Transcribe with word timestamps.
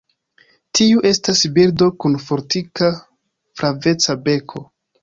Tiu 0.79 1.03
estas 1.09 1.43
birdo 1.59 1.91
kun 2.05 2.17
fortika, 2.31 2.91
flaveca 3.61 4.23
beko. 4.27 4.69